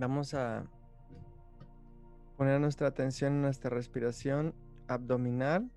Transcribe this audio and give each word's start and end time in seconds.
Vamos 0.00 0.32
a 0.32 0.64
poner 2.36 2.60
nuestra 2.60 2.86
atención 2.86 3.32
en 3.32 3.42
nuestra 3.42 3.68
respiración 3.68 4.54
abdominal 4.86 5.72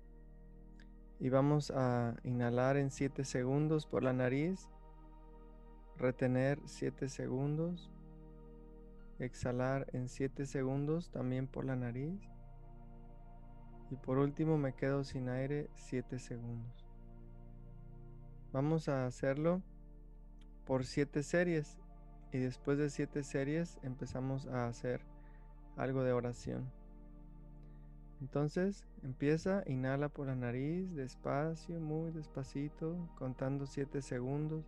y 1.18 1.28
vamos 1.28 1.72
a 1.72 2.14
inhalar 2.22 2.76
en 2.76 2.92
7 2.92 3.24
segundos 3.24 3.84
por 3.84 4.04
la 4.04 4.12
nariz, 4.12 4.70
retener 5.96 6.60
7 6.66 7.08
segundos, 7.08 7.90
exhalar 9.18 9.88
en 9.92 10.08
7 10.08 10.46
segundos 10.46 11.10
también 11.10 11.48
por 11.48 11.64
la 11.64 11.74
nariz 11.74 12.20
y 13.90 13.96
por 13.96 14.18
último 14.18 14.56
me 14.56 14.72
quedo 14.72 15.02
sin 15.02 15.28
aire 15.30 15.68
7 15.74 16.20
segundos. 16.20 16.86
Vamos 18.52 18.88
a 18.88 19.04
hacerlo 19.04 19.62
por 20.64 20.84
7 20.84 21.24
series 21.24 21.81
y 22.32 22.38
después 22.38 22.78
de 22.78 22.88
7 22.90 23.22
series 23.22 23.78
empezamos 23.82 24.46
a 24.46 24.66
hacer 24.66 25.02
algo 25.76 26.02
de 26.02 26.12
oración. 26.12 26.70
Entonces 28.20 28.86
empieza, 29.02 29.62
inhala 29.66 30.08
por 30.08 30.28
la 30.28 30.36
nariz, 30.36 30.94
despacio, 30.94 31.80
muy 31.80 32.12
despacito, 32.12 32.96
contando 33.16 33.66
7 33.66 34.00
segundos. 34.00 34.64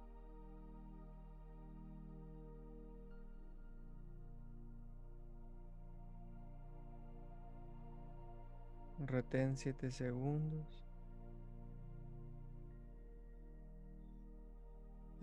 Retén 8.98 9.56
7 9.56 9.90
segundos. 9.90 10.83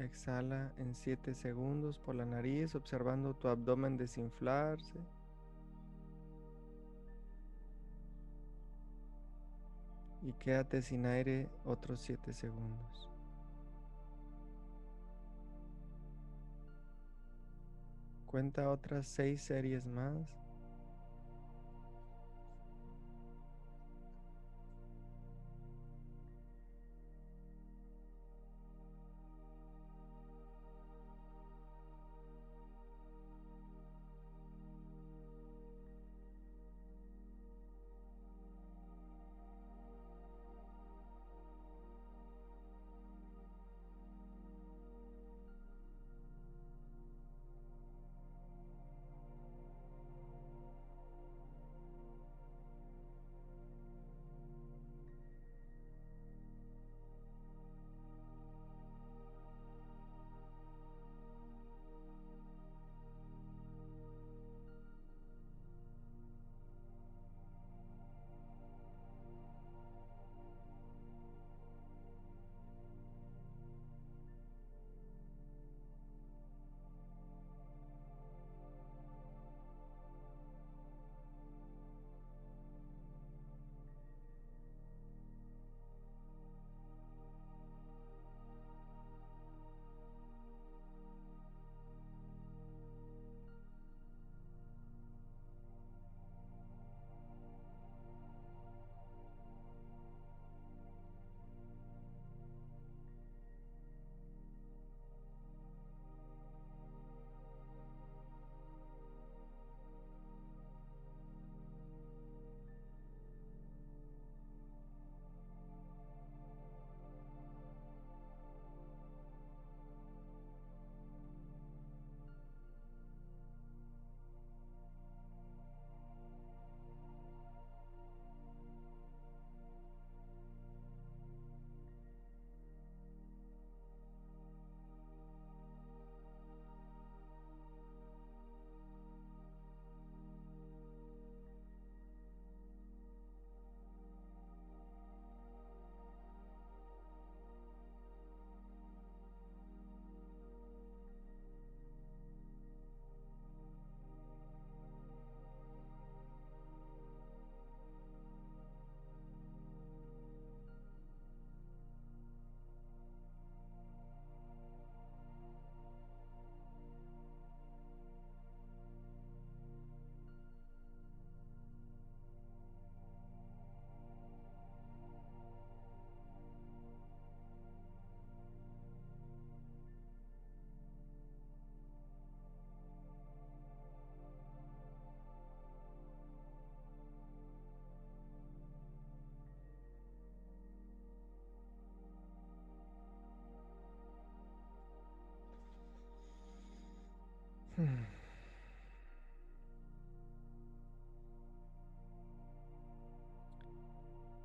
Exhala 0.01 0.73
en 0.79 0.95
7 0.95 1.35
segundos 1.35 1.99
por 1.99 2.15
la 2.15 2.25
nariz, 2.25 2.73
observando 2.73 3.35
tu 3.35 3.47
abdomen 3.47 3.97
desinflarse. 3.97 4.99
Y 10.23 10.33
quédate 10.33 10.81
sin 10.81 11.05
aire 11.05 11.49
otros 11.65 12.01
7 12.01 12.33
segundos. 12.33 13.09
Cuenta 18.25 18.71
otras 18.71 19.05
6 19.05 19.39
series 19.39 19.85
más. 19.85 20.40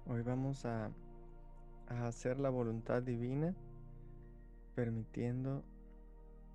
Hoy 0.06 0.22
vamos 0.22 0.64
a, 0.64 0.90
a, 1.88 2.06
hacer 2.06 2.38
la 2.38 2.48
voluntad 2.48 3.02
divina 3.02 3.54
permitiendo 4.74 5.62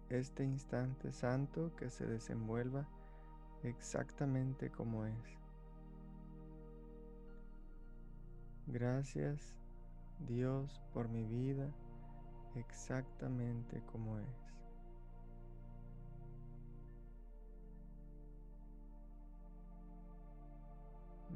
este 0.10 0.44
instante 0.44 1.12
santo 1.12 1.72
que 1.76 1.90
se 1.90 2.08
desenvuelva 2.08 2.88
exactamente 3.64 4.72
como 4.72 5.06
es. 5.06 5.38
Gracias 8.68 9.56
Dios 10.28 10.82
por 10.94 11.10
mi 11.10 11.26
vida 11.26 11.70
exactamente 12.56 13.82
como 13.92 14.18
es. 14.18 14.41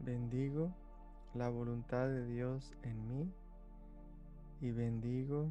Bendigo 0.05 0.71
la 1.33 1.49
voluntad 1.49 2.07
de 2.07 2.27
Dios 2.27 2.71
en 2.83 3.07
mí 3.07 3.33
y 4.61 4.69
bendigo 4.69 5.49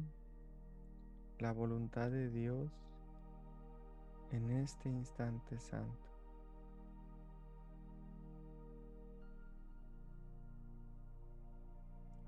la 1.39 1.51
voluntad 1.51 2.09
de 2.09 2.29
Dios 2.29 2.71
en 4.31 4.49
este 4.51 4.87
instante 4.87 5.59
santo. 5.59 6.09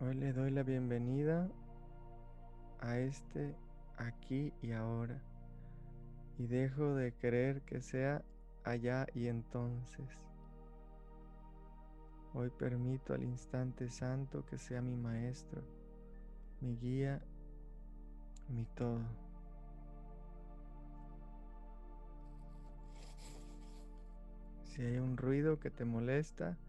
Hoy 0.01 0.15
le 0.15 0.33
doy 0.33 0.51
la 0.51 0.63
bienvenida 0.63 1.49
a 2.81 2.97
este 2.97 3.55
aquí 3.95 4.51
y 4.61 4.73
ahora 4.73 5.17
y 6.37 6.47
dejo 6.47 6.93
de 6.93 7.13
creer 7.13 7.61
que 7.61 7.79
sea 7.79 8.21
allá 8.65 9.07
y 9.15 9.27
entonces. 9.27 10.26
Hoy 12.39 12.51
permito 12.51 13.15
al 13.15 13.23
instante 13.23 13.89
santo 13.89 14.45
que 14.45 14.59
sea 14.59 14.79
mi 14.79 14.95
maestro, 14.95 15.63
mi 16.61 16.77
guía, 16.77 17.19
mi 18.47 18.63
todo. 18.75 19.01
Si 24.65 24.83
hay 24.83 24.99
un 24.99 25.17
ruido 25.17 25.59
que 25.59 25.71
te 25.71 25.83
molesta, 25.83 26.59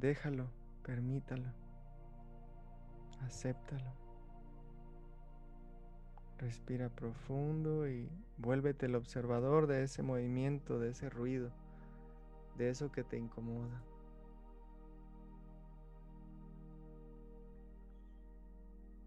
déjalo, 0.00 0.50
permítalo, 0.82 1.48
acéptalo. 3.22 3.94
Respira 6.36 6.90
profundo 6.90 7.88
y 7.88 8.06
vuélvete 8.36 8.84
el 8.84 8.96
observador 8.96 9.66
de 9.66 9.82
ese 9.82 10.02
movimiento, 10.02 10.78
de 10.78 10.90
ese 10.90 11.08
ruido, 11.08 11.50
de 12.58 12.68
eso 12.68 12.92
que 12.92 13.02
te 13.02 13.16
incomoda. 13.16 13.82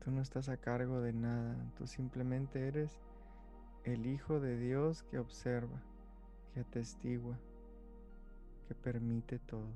Tú 0.03 0.11
no 0.11 0.21
estás 0.21 0.49
a 0.49 0.57
cargo 0.57 1.01
de 1.01 1.13
nada, 1.13 1.55
tú 1.77 1.87
simplemente 1.87 2.67
eres 2.67 2.99
el 3.83 4.05
Hijo 4.05 4.39
de 4.39 4.57
Dios 4.57 5.03
que 5.03 5.19
observa, 5.19 5.81
que 6.53 6.59
atestigua, 6.59 7.37
que 8.67 8.75
permite 8.75 9.39
todo. 9.39 9.71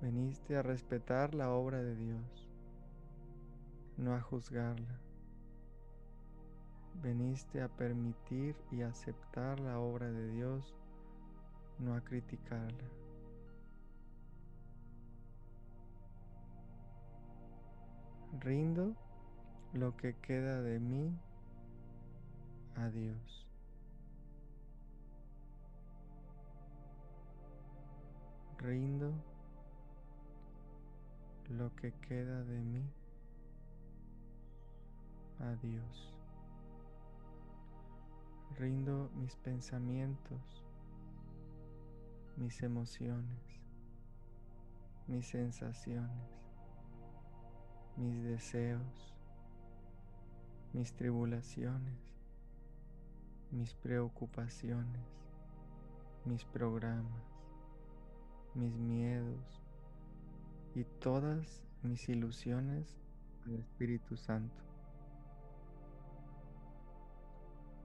Veniste 0.00 0.56
a 0.56 0.62
respetar 0.62 1.34
la 1.34 1.50
obra 1.50 1.82
de 1.82 1.94
Dios 1.94 2.50
no 4.00 4.14
a 4.14 4.20
juzgarla. 4.20 4.98
Veniste 7.02 7.62
a 7.62 7.68
permitir 7.68 8.56
y 8.70 8.82
aceptar 8.82 9.60
la 9.60 9.78
obra 9.78 10.10
de 10.10 10.28
Dios, 10.28 10.74
no 11.78 11.94
a 11.94 12.00
criticarla. 12.00 12.99
Rindo 18.40 18.96
lo 19.74 19.94
que 19.98 20.14
queda 20.14 20.62
de 20.62 20.80
mí 20.80 21.14
a 22.74 22.88
Dios. 22.88 23.46
Rindo 28.56 29.12
lo 31.50 31.74
que 31.76 31.92
queda 31.92 32.42
de 32.44 32.62
mí 32.62 32.82
a 35.40 35.54
Dios. 35.56 36.18
Rindo 38.58 39.10
mis 39.16 39.36
pensamientos, 39.36 40.64
mis 42.36 42.62
emociones, 42.62 43.60
mis 45.06 45.26
sensaciones, 45.28 46.39
mis 48.00 48.24
deseos, 48.24 49.14
mis 50.72 50.94
tribulaciones, 50.94 51.98
mis 53.50 53.74
preocupaciones, 53.74 55.02
mis 56.24 56.44
programas, 56.46 57.22
mis 58.54 58.74
miedos 58.74 59.62
y 60.74 60.84
todas 60.84 61.62
mis 61.82 62.08
ilusiones 62.08 62.98
al 63.44 63.56
Espíritu 63.56 64.16
Santo. 64.16 64.64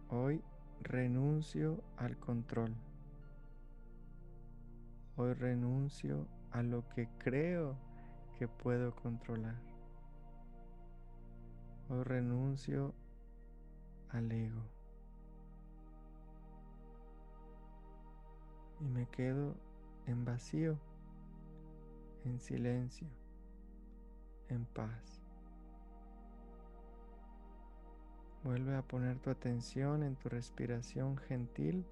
Hoy 0.08 0.42
renuncio 0.82 1.84
al 1.98 2.18
control. 2.18 2.74
Hoy 5.18 5.34
renuncio 5.34 6.26
a 6.52 6.64
lo 6.64 6.88
que 6.88 7.10
creo 7.18 7.76
que 8.38 8.48
puedo 8.48 8.96
controlar. 8.96 9.75
Hoy 11.88 12.02
renuncio 12.04 12.96
al 14.10 14.32
ego. 14.32 14.64
Y 18.80 18.86
me 18.86 19.08
quedo 19.10 19.56
en 20.08 20.26
vacío, 20.26 20.80
en 22.24 22.40
silencio, 22.40 23.08
en 24.50 24.66
paz. 24.66 25.22
Vuelve 28.44 28.76
a 28.76 28.81
poner 28.81 29.20
tu 29.20 29.30
atención 29.30 30.02
en 30.02 30.16
tu 30.16 30.28
respiración 30.30 31.18
gentil 31.18 31.86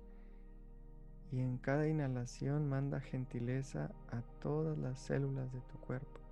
y 1.31 1.39
en 1.39 1.59
cada 1.59 1.87
inhalación 1.87 2.67
manda 2.67 2.99
gentileza 2.99 3.91
a 4.11 4.21
todas 4.41 4.75
las 4.77 4.99
células 4.99 5.51
de 5.53 5.61
tu 5.61 5.77
cuerpo. 5.79 6.22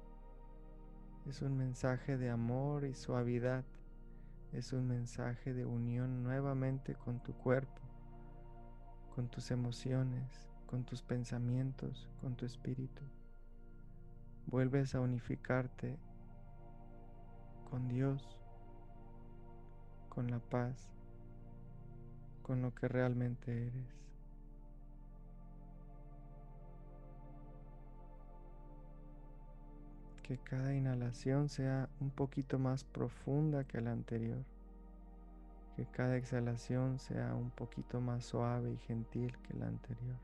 Es 1.28 1.42
un 1.42 1.58
mensaje 1.58 2.18
de 2.18 2.30
amor 2.30 2.86
y 2.86 2.94
suavidad. 2.94 3.64
Es 4.52 4.74
un 4.74 4.88
mensaje 4.88 5.54
de 5.54 5.66
unión 5.66 6.24
nuevamente 6.24 6.96
con 6.96 7.20
tu 7.20 7.34
cuerpo, 7.34 7.82
con 9.16 9.30
tus 9.30 9.52
emociones, 9.52 10.50
con 10.66 10.84
tus 10.84 11.02
pensamientos, 11.02 12.10
con 12.20 12.36
tu 12.36 12.46
espíritu. 12.46 13.04
Vuelves 14.48 14.96
a 14.96 15.00
unificarte 15.00 15.98
con 17.70 17.88
Dios 17.88 18.42
con 20.12 20.30
la 20.30 20.40
paz, 20.40 20.90
con 22.42 22.62
lo 22.62 22.76
que 22.76 22.90
realmente 22.90 23.68
eres. 23.68 24.11
Que 30.24 30.38
cada 30.38 30.74
inhalación 30.74 31.50
sea 31.50 31.90
un 32.00 32.10
poquito 32.10 32.60
más 32.60 32.84
profunda 32.84 33.64
que 33.64 33.82
la 33.82 33.92
anterior. 33.92 34.44
Que 35.76 35.86
cada 35.86 36.18
exhalación 36.18 37.00
sea 37.00 37.36
un 37.36 37.50
poquito 37.50 38.02
más 38.02 38.26
suave 38.26 38.72
y 38.72 38.78
gentil 38.78 39.38
que 39.40 39.54
la 39.56 39.68
anterior. 39.68 40.18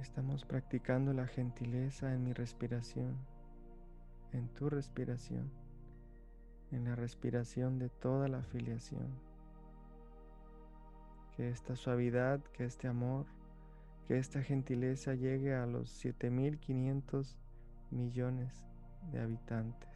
Estamos 0.00 0.44
practicando 0.44 1.12
la 1.12 1.26
gentileza 1.26 2.12
en 2.12 2.22
mi 2.22 2.32
respiración 2.32 3.16
en 4.36 4.48
tu 4.48 4.68
respiración, 4.68 5.50
en 6.70 6.84
la 6.84 6.94
respiración 6.94 7.78
de 7.78 7.88
toda 7.88 8.28
la 8.28 8.38
afiliación. 8.38 9.08
Que 11.36 11.48
esta 11.48 11.76
suavidad, 11.76 12.40
que 12.52 12.64
este 12.64 12.88
amor, 12.88 13.26
que 14.06 14.18
esta 14.18 14.42
gentileza 14.42 15.14
llegue 15.14 15.54
a 15.54 15.66
los 15.66 15.90
7500 15.90 17.36
millones 17.90 18.64
de 19.12 19.20
habitantes. 19.20 19.88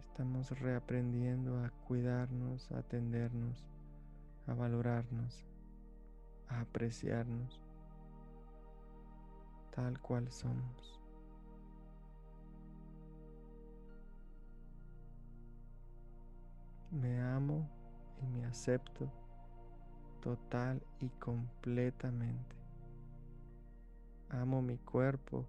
Estamos 0.00 0.58
reaprendiendo 0.60 1.58
a 1.64 1.70
cuidarnos, 1.86 2.70
a 2.72 2.78
atendernos, 2.78 3.64
a 4.46 4.54
valorarnos, 4.54 5.46
a 6.48 6.60
apreciarnos 6.60 7.60
tal 9.74 9.98
cual 10.00 10.30
somos. 10.30 11.01
Me 16.92 17.22
amo 17.22 17.66
y 18.20 18.26
me 18.26 18.44
acepto 18.44 19.10
total 20.20 20.82
y 21.00 21.08
completamente. 21.08 22.54
Amo 24.28 24.60
mi 24.60 24.76
cuerpo 24.76 25.46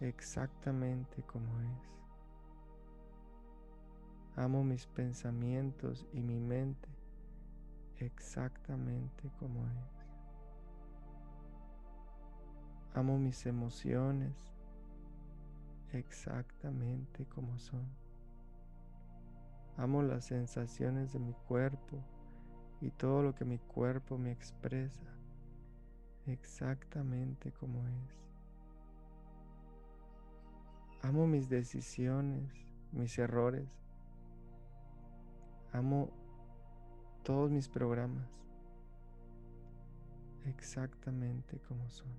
exactamente 0.00 1.22
como 1.22 1.58
es. 1.62 1.98
Amo 4.36 4.62
mis 4.64 4.86
pensamientos 4.86 6.06
y 6.12 6.20
mi 6.20 6.38
mente 6.38 6.90
exactamente 7.96 9.30
como 9.38 9.66
es. 9.66 10.06
Amo 12.94 13.16
mis 13.16 13.46
emociones 13.46 14.34
exactamente 15.94 17.24
como 17.34 17.58
son. 17.58 18.07
Amo 19.78 20.02
las 20.02 20.24
sensaciones 20.24 21.12
de 21.12 21.20
mi 21.20 21.34
cuerpo 21.46 22.02
y 22.80 22.90
todo 22.90 23.22
lo 23.22 23.32
que 23.32 23.44
mi 23.44 23.58
cuerpo 23.58 24.18
me 24.18 24.32
expresa 24.32 25.06
exactamente 26.26 27.52
como 27.52 27.86
es. 27.86 28.18
Amo 31.02 31.28
mis 31.28 31.48
decisiones, 31.48 32.50
mis 32.90 33.16
errores. 33.20 33.70
Amo 35.72 36.10
todos 37.22 37.48
mis 37.52 37.68
programas 37.68 38.28
exactamente 40.46 41.60
como 41.68 41.88
son. 41.88 42.12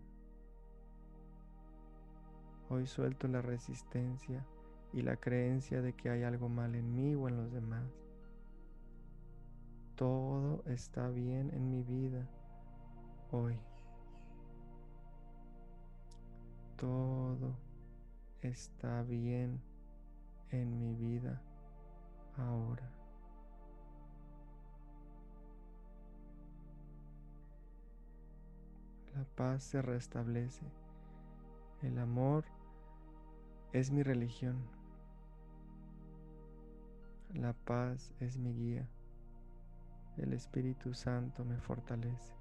Hoy 2.70 2.88
suelto 2.88 3.28
la 3.28 3.42
resistencia 3.42 4.46
y 4.94 5.02
la 5.02 5.18
creencia 5.18 5.82
de 5.82 5.94
que 5.94 6.10
hay 6.10 6.24
algo 6.24 6.50
mal 6.50 6.76
en 6.76 6.96
mí 6.96 7.16
o 7.16 7.28
en 7.28 7.38
los 7.38 7.52
demás. 7.52 7.84
Todo 9.96 10.64
está 10.66 11.10
bien 11.10 11.52
en 11.54 11.70
mi 11.70 11.84
vida 11.84 12.28
hoy. 13.32 13.58
Todo 16.78 17.56
está 18.42 19.04
bien 19.04 19.62
en 20.52 20.80
mi 20.80 20.96
vida 20.96 21.42
ahora. 22.38 22.90
La 29.16 29.26
paz 29.36 29.64
se 29.64 29.82
restablece. 29.82 30.66
El 31.82 31.98
amor 31.98 32.46
es 33.74 33.92
mi 33.92 34.02
religión. 34.02 34.79
La 37.34 37.54
paz 37.54 38.12
es 38.20 38.38
mi 38.38 38.54
guía. 38.54 38.90
El 40.18 40.34
Espíritu 40.34 40.96
Santo 40.96 41.46
me 41.46 41.58
fortalece. 41.62 42.34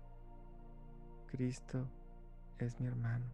Cristo 1.27 1.87
es 2.59 2.81
mi 2.81 2.87
hermano. 2.87 3.27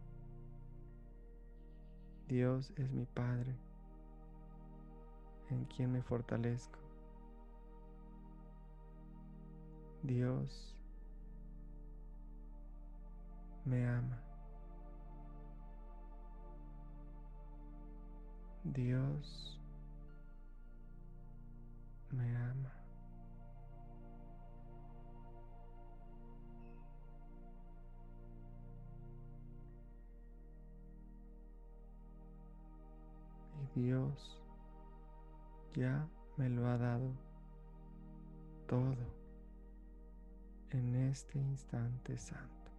Dios 2.27 2.73
es 2.75 2.91
mi 2.91 3.05
Padre, 3.05 3.55
en 5.49 5.63
quien 5.65 5.93
me 5.93 6.01
fortalezco. 6.01 6.79
Dios 10.03 10.75
me 13.63 13.87
ama. 13.87 14.21
Dios 18.63 19.59
me 22.11 22.35
ama. 22.37 22.71
Y 33.75 33.79
Dios 33.79 34.41
ya 35.73 36.07
me 36.37 36.49
lo 36.49 36.67
ha 36.67 36.77
dado 36.77 37.11
todo 38.67 39.25
en 40.71 40.95
este 40.95 41.39
instante 41.39 42.17
santo. 42.17 42.71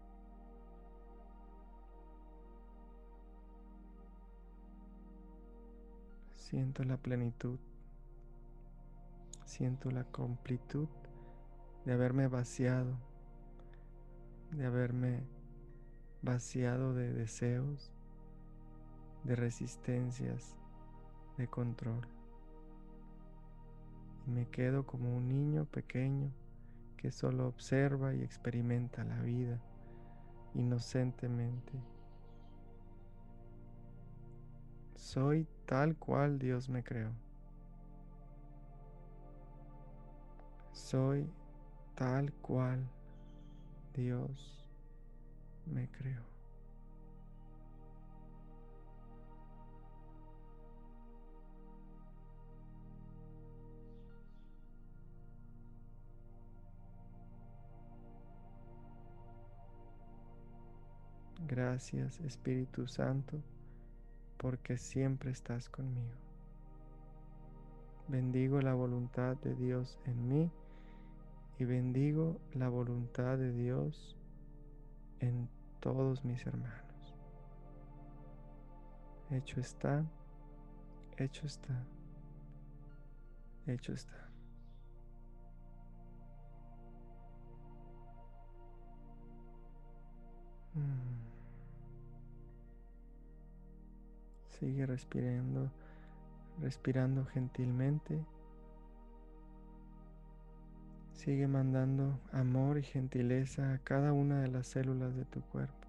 Siento 6.34 6.84
la 6.84 6.96
plenitud, 6.96 7.58
siento 9.46 9.90
la 9.90 10.04
completud 10.04 10.88
de 11.84 11.92
haberme 11.92 12.28
vaciado, 12.28 12.98
de 14.50 14.66
haberme 14.66 15.24
vaciado 16.20 16.92
de 16.94 17.12
deseos, 17.12 17.92
de 19.24 19.36
resistencias, 19.36 20.56
de 21.38 21.48
control. 21.48 22.06
Y 24.26 24.30
me 24.30 24.46
quedo 24.48 24.84
como 24.84 25.16
un 25.16 25.28
niño 25.28 25.64
pequeño 25.64 26.30
que 26.96 27.10
solo 27.10 27.46
observa 27.46 28.14
y 28.14 28.22
experimenta 28.22 29.04
la 29.04 29.20
vida 29.22 29.60
inocentemente 30.54 31.72
Soy 35.06 35.46
tal 35.66 35.96
cual 35.96 36.38
Dios 36.38 36.68
me 36.68 36.82
creó. 36.82 37.12
Soy 40.76 41.26
tal 41.96 42.32
cual 42.34 42.86
Dios 43.94 44.64
me 45.64 45.88
creó. 45.88 46.22
Gracias 61.48 62.20
Espíritu 62.20 62.86
Santo 62.86 63.42
porque 64.36 64.76
siempre 64.76 65.30
estás 65.30 65.68
conmigo. 65.70 66.14
Bendigo 68.08 68.60
la 68.60 68.74
voluntad 68.74 69.36
de 69.38 69.54
Dios 69.54 69.98
en 70.04 70.28
mí 70.28 70.50
y 71.58 71.64
bendigo 71.64 72.40
la 72.52 72.68
voluntad 72.68 73.38
de 73.38 73.52
Dios 73.52 74.16
en 75.20 75.48
todos 75.80 76.24
mis 76.24 76.44
hermanos. 76.46 77.14
Hecho 79.30 79.60
está, 79.60 80.04
hecho 81.16 81.46
está, 81.46 81.82
hecho 83.66 83.92
está. 83.92 84.28
Mm. 90.74 91.16
Sigue 94.58 94.86
respirando, 94.86 95.70
respirando 96.60 97.24
gentilmente. 97.24 98.24
Sigue 101.16 101.48
mandando 101.48 102.20
amor 102.30 102.78
y 102.78 102.82
gentileza 102.82 103.72
a 103.72 103.78
cada 103.78 104.12
una 104.12 104.42
de 104.42 104.48
las 104.48 104.66
células 104.68 105.16
de 105.16 105.24
tu 105.24 105.40
cuerpo. 105.40 105.88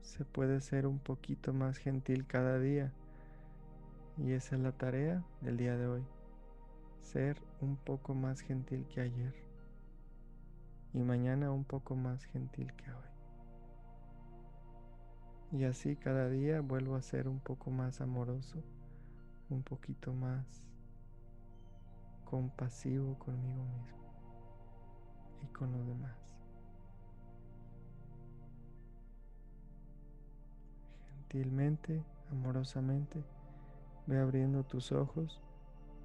Se 0.00 0.24
puede 0.24 0.60
ser 0.60 0.86
un 0.86 0.98
poquito 0.98 1.52
más 1.52 1.76
gentil 1.76 2.26
cada 2.26 2.58
día 2.58 2.90
y 4.16 4.32
esa 4.32 4.56
es 4.56 4.62
la 4.62 4.72
tarea 4.72 5.22
del 5.42 5.58
día 5.58 5.76
de 5.76 5.86
hoy. 5.86 6.04
Ser 7.02 7.36
un 7.60 7.76
poco 7.76 8.14
más 8.14 8.40
gentil 8.40 8.86
que 8.88 9.02
ayer 9.02 9.34
y 10.94 11.02
mañana 11.02 11.52
un 11.52 11.64
poco 11.64 11.94
más 11.94 12.24
gentil 12.24 12.72
que 12.72 12.90
hoy. 12.90 13.14
Y 15.60 15.64
así 15.64 15.96
cada 15.96 16.30
día 16.30 16.62
vuelvo 16.62 16.96
a 16.96 17.02
ser 17.02 17.28
un 17.28 17.40
poco 17.40 17.70
más 17.70 18.00
amoroso, 18.00 18.64
un 19.54 19.62
poquito 19.62 20.12
más 20.12 20.44
compasivo 22.24 23.16
conmigo 23.18 23.62
mismo 23.64 24.04
y 25.42 25.46
con 25.46 25.72
los 25.72 25.86
demás. 25.86 26.16
Gentilmente, 31.08 32.02
amorosamente, 32.30 33.22
ve 34.06 34.18
abriendo 34.18 34.64
tus 34.64 34.92
ojos 34.92 35.40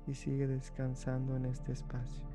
y 0.07 0.13
sigue 0.13 0.47
descansando 0.47 1.35
en 1.35 1.45
este 1.45 1.71
espacio. 1.71 2.28